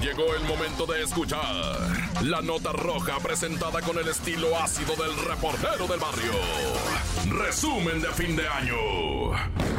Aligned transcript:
Llegó 0.00 0.34
el 0.34 0.42
momento 0.44 0.86
de 0.86 1.02
escuchar 1.02 1.40
la 2.22 2.40
nota 2.40 2.72
roja 2.72 3.18
presentada 3.18 3.82
con 3.82 3.98
el 3.98 4.08
estilo 4.08 4.58
ácido 4.58 4.96
del 4.96 5.14
reportero 5.26 5.86
del 5.86 6.00
barrio. 6.00 6.32
Resumen 7.28 8.00
de 8.00 8.08
fin 8.08 8.34
de 8.34 8.48
año. 8.48 9.69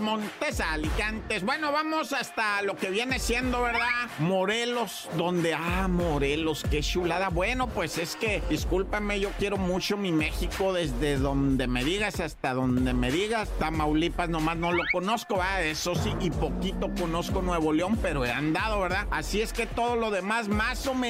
Montes, 0.00 0.60
Alicantes. 0.60 1.44
Bueno, 1.44 1.72
vamos 1.72 2.12
hasta 2.12 2.62
lo 2.62 2.76
que 2.76 2.90
viene 2.90 3.18
siendo, 3.18 3.62
¿verdad? 3.62 4.08
Morelos, 4.18 5.08
donde, 5.16 5.54
ah, 5.54 5.88
Morelos, 5.88 6.64
qué 6.70 6.80
chulada. 6.80 7.28
Bueno, 7.28 7.68
pues 7.68 7.98
es 7.98 8.16
que, 8.16 8.42
discúlpame, 8.50 9.20
yo 9.20 9.30
quiero 9.38 9.56
mucho 9.56 9.96
mi 9.96 10.12
México 10.12 10.72
desde 10.72 11.16
donde 11.16 11.66
me 11.66 11.84
digas 11.84 12.20
hasta 12.20 12.54
donde 12.54 12.92
me 12.92 13.10
digas. 13.10 13.48
Tamaulipas 13.58 14.28
nomás 14.28 14.56
no 14.56 14.72
lo 14.72 14.82
conozco, 14.92 15.36
¿verdad? 15.36 15.64
Eso 15.64 15.94
sí, 15.94 16.12
y 16.20 16.30
poquito 16.30 16.90
conozco 16.98 17.40
Nuevo 17.40 17.72
León, 17.72 17.98
pero 18.02 18.24
he 18.24 18.30
andado, 18.30 18.80
¿verdad? 18.80 19.06
Así 19.10 19.40
es 19.40 19.52
que 19.52 19.66
todo 19.66 19.96
lo 19.96 20.10
demás, 20.10 20.48
más 20.48 20.86
o 20.86 20.94
menos, 20.94 21.04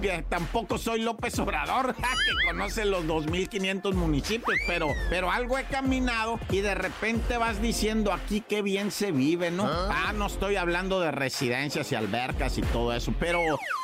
que 0.00 0.24
tampoco 0.28 0.78
soy 0.78 1.02
López 1.02 1.38
Obrador, 1.38 1.94
que 1.96 2.46
conoce 2.46 2.84
los 2.84 3.04
2.500 3.04 3.94
municipios, 3.94 4.58
pero, 4.66 4.88
pero 5.10 5.30
algo 5.30 5.58
he 5.58 5.64
caminado 5.64 6.40
y 6.50 6.60
de 6.60 6.74
repente 6.74 7.36
vas 7.36 7.60
diciendo 7.60 8.07
aquí 8.12 8.42
qué 8.46 8.62
bien 8.62 8.90
se 8.90 9.12
vive, 9.12 9.50
¿no? 9.50 9.64
Ah, 9.64 10.06
ah 10.08 10.12
no 10.12 10.26
estoy 10.26 10.56
hablando 10.56 11.00
de 11.00 11.10
residencias 11.10 11.92
y 11.92 11.94
albercas 11.94 12.58
y 12.58 12.62
todo 12.62 12.92
eso, 12.92 13.12
pero 13.18 13.40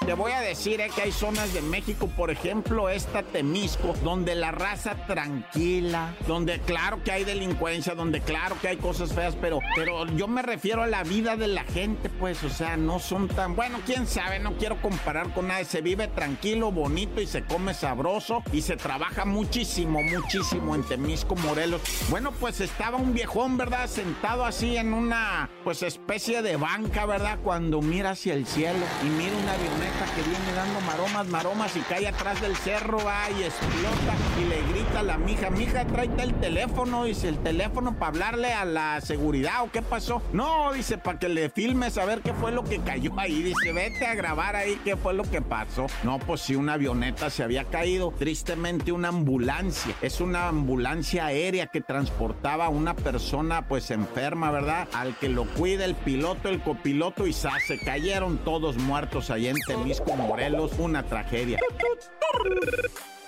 te 0.07 0.15
voy 0.15 0.33
a 0.33 0.41
decir 0.41 0.81
eh, 0.81 0.91
que 0.95 1.03
hay 1.03 1.13
zonas 1.13 1.53
de 1.53 1.63
México, 1.63 2.09
por 2.17 2.31
ejemplo, 2.31 2.89
esta 2.89 3.23
Temisco, 3.23 3.95
donde 4.03 4.35
la 4.35 4.51
raza 4.51 4.95
tranquila, 5.07 6.15
donde 6.27 6.61
claro 6.61 7.03
que 7.03 7.13
hay 7.13 7.25
delincuencia, 7.25 7.95
donde 7.95 8.21
claro 8.21 8.57
que 8.61 8.69
hay 8.69 8.77
cosas 8.77 9.13
feas, 9.13 9.37
pero, 9.41 9.61
pero 9.77 10.07
yo 10.17 10.29
me 10.29 10.43
refiero 10.43 10.83
a 10.83 10.87
la 10.87 11.03
vida 11.03 11.37
de 11.37 11.49
la 11.49 11.65
gente, 11.65 12.09
pues, 12.09 12.43
o 12.45 12.51
sea, 12.51 12.77
no 12.77 12.99
son 12.99 13.29
tan, 13.29 13.57
bueno, 13.57 13.79
quién 13.87 14.07
sabe, 14.07 14.39
no 14.39 14.55
quiero 14.55 14.81
comparar 14.81 15.33
con 15.33 15.49
nada, 15.49 15.65
se 15.65 15.81
vive 15.81 16.09
tranquilo, 16.09 16.73
bonito 16.73 17.21
y 17.21 17.27
se 17.27 17.45
come 17.45 17.75
sabroso 17.75 18.43
y 18.53 18.63
se 18.63 18.77
trabaja 18.77 19.25
muchísimo, 19.25 20.03
muchísimo 20.03 20.75
en 20.75 20.83
Temisco, 20.85 21.35
Morelos. 21.37 21.83
Bueno, 22.11 22.33
pues 22.33 22.61
estaba 22.61 22.97
un 22.97 23.13
viejón, 23.13 23.57
¿verdad? 23.57 23.87
Sentado 23.89 24.14
así 24.45 24.77
en 24.77 24.93
una, 24.93 25.49
pues, 25.65 25.83
especie 25.83 26.43
de 26.43 26.57
banca, 26.57 27.07
¿verdad? 27.07 27.39
Cuando 27.43 27.81
mira 27.81 28.11
hacia 28.11 28.35
el 28.35 28.47
cielo 28.47 28.85
y 29.03 29.07
mira 29.07 29.37
una 29.37 29.53
avioneta 29.53 30.07
que 30.15 30.23
viene 30.23 30.53
dando 30.55 30.81
maromas, 30.81 31.27
maromas 31.29 31.77
y 31.77 31.81
cae 31.81 32.09
atrás 32.09 32.41
del 32.41 32.57
cerro, 32.57 32.99
va 33.05 33.31
y 33.31 33.43
explota 33.43 34.15
y 34.41 34.49
le 34.49 34.63
grita 34.73 35.01
a 35.01 35.03
la 35.03 35.19
mija, 35.19 35.51
mija, 35.51 35.87
tráete 35.87 36.23
el 36.23 36.35
teléfono, 36.35 37.05
dice, 37.05 37.29
el 37.29 37.39
teléfono 37.39 37.99
para 37.99 38.09
hablarle 38.09 38.53
a 38.53 38.65
la 38.65 39.01
seguridad 39.01 39.63
o 39.63 39.71
qué 39.71 39.83
pasó. 39.83 40.23
No, 40.33 40.73
dice, 40.73 40.99
para 40.99 41.19
que 41.19 41.29
le 41.29 41.51
filmes 41.51 41.99
a 41.99 42.05
ver 42.05 42.21
qué 42.21 42.33
fue 42.35 42.53
lo 42.53 42.65
que 42.65 42.81
cayó 42.81 43.13
ahí. 43.19 43.43
Dice, 43.43 43.73
vete 43.73 44.07
a 44.07 44.15
grabar 44.15 44.57
ahí 44.57 44.81
qué 44.85 44.97
fue 44.97 45.15
lo 45.15 45.25
que 45.25 45.43
pasó. 45.43 45.87
No, 46.03 46.19
pues 46.19 46.41
si 46.41 46.55
una 46.55 46.75
avioneta 46.75 47.31
se 47.31 47.43
había 47.43 47.65
caído, 47.65 48.13
tristemente 48.13 48.93
una 48.93 49.09
ambulancia. 49.09 49.95
Es 50.03 50.21
una 50.21 50.49
ambulancia 50.49 51.27
aérea 51.27 51.67
que 51.67 51.81
transportaba 51.81 52.67
a 52.67 52.69
una 52.69 52.95
persona 52.95 53.69
pues 53.69 53.91
enferma, 54.05 54.51
¿verdad? 54.51 54.89
Al 54.93 55.17
que 55.17 55.29
lo 55.29 55.45
cuida 55.45 55.85
el 55.85 55.95
piloto, 55.95 56.49
el 56.49 56.61
copiloto 56.63 57.27
y 57.27 57.33
se 57.33 57.79
cayeron 57.85 58.39
todos 58.39 58.77
muertos 58.77 59.31
allá 59.31 59.51
en 59.51 59.57
Temisco, 59.67 60.15
Morelos. 60.17 60.73
Una 60.79 61.03
tragedia. 61.03 61.59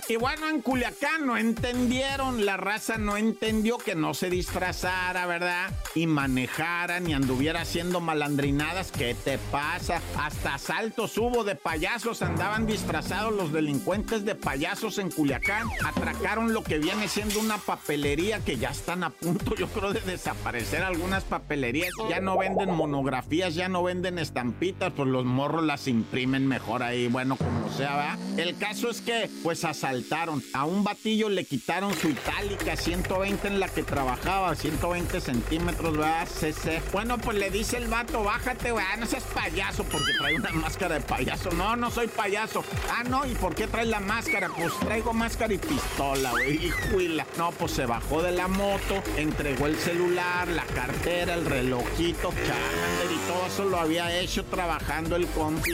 Y 0.08 0.14
bueno, 0.14 0.48
en 0.48 0.62
Culiacán 0.62 1.26
no 1.26 1.36
entendieron, 1.36 2.46
la 2.46 2.56
raza 2.56 2.96
no 2.96 3.16
entendió 3.16 3.76
que 3.76 3.96
no 3.96 4.14
se 4.14 4.30
disfrazara, 4.30 5.26
¿verdad? 5.26 5.72
Y 5.96 6.06
manejara 6.06 7.00
ni 7.00 7.12
anduviera 7.12 7.62
haciendo 7.62 8.00
malandrinadas. 8.00 8.92
¿Qué 8.92 9.16
te 9.16 9.36
pasa? 9.50 10.00
Hasta 10.16 10.54
asaltos 10.54 11.18
hubo 11.18 11.42
de 11.42 11.56
payasos, 11.56 12.22
andaban 12.22 12.66
disfrazados 12.66 13.34
los 13.34 13.52
delincuentes 13.52 14.24
de 14.24 14.36
payasos 14.36 14.98
en 14.98 15.10
Culiacán. 15.10 15.66
Atracaron 15.84 16.52
lo 16.52 16.62
que 16.62 16.78
viene 16.78 17.08
siendo 17.08 17.40
una 17.40 17.58
papelería 17.58 18.38
que 18.44 18.58
ya 18.58 18.70
están 18.70 19.02
a 19.02 19.10
punto, 19.10 19.56
yo 19.56 19.66
creo, 19.66 19.92
de 19.92 20.02
desaparecer 20.02 20.84
algunas 20.84 21.24
papelerías. 21.24 21.90
Ya 22.08 22.20
no 22.20 22.38
venden 22.38 22.70
monografías, 22.70 23.56
ya 23.56 23.68
no 23.68 23.82
venden 23.82 24.20
estampitas, 24.20 24.92
pues 24.92 25.08
los 25.08 25.24
morros 25.24 25.64
las 25.64 25.88
imprimen 25.88 26.46
mejor 26.46 26.84
ahí, 26.84 27.08
bueno, 27.08 27.34
como 27.34 27.65
sea, 27.70 27.96
¿verdad? 27.96 28.18
El 28.38 28.56
caso 28.58 28.90
es 28.90 29.00
que, 29.00 29.30
pues 29.42 29.64
asaltaron 29.64 30.42
a 30.52 30.64
un 30.64 30.84
batillo 30.84 31.28
le 31.28 31.44
quitaron 31.44 31.94
su 31.94 32.08
itálica 32.08 32.76
120 32.76 33.48
en 33.48 33.60
la 33.60 33.68
que 33.68 33.82
trabajaba, 33.82 34.54
120 34.54 35.20
centímetros, 35.20 35.96
¿verdad? 35.96 36.28
CC. 36.28 36.82
Bueno, 36.92 37.18
pues 37.18 37.38
le 37.38 37.50
dice 37.50 37.78
el 37.78 37.88
vato, 37.88 38.22
bájate, 38.22 38.72
güey, 38.72 38.84
no 38.98 39.06
seas 39.06 39.24
payaso 39.24 39.84
porque 39.84 40.12
trae 40.18 40.36
una 40.36 40.52
máscara 40.52 40.96
de 40.96 41.00
payaso. 41.00 41.50
No, 41.50 41.76
no 41.76 41.90
soy 41.90 42.08
payaso. 42.08 42.64
Ah, 42.90 43.04
no, 43.04 43.24
¿y 43.26 43.34
por 43.34 43.54
qué 43.54 43.66
traes 43.66 43.88
la 43.88 44.00
máscara? 44.00 44.48
Pues 44.48 44.72
traigo 44.80 45.12
máscara 45.12 45.52
y 45.54 45.58
pistola, 45.58 46.30
güey. 46.30 46.66
Hijuela. 46.66 47.26
No, 47.38 47.52
pues 47.52 47.72
se 47.72 47.86
bajó 47.86 48.22
de 48.22 48.32
la 48.32 48.48
moto, 48.48 49.02
entregó 49.16 49.66
el 49.66 49.76
celular, 49.76 50.48
la 50.48 50.64
cartera, 50.64 51.34
el 51.34 51.44
relojito, 51.44 52.32
Charmander 52.32 53.12
y 53.12 53.18
todo 53.26 53.46
eso 53.46 53.64
lo 53.64 53.78
había 53.78 54.18
hecho 54.18 54.44
trabajando 54.44 55.16
el 55.16 55.26
compi. 55.28 55.72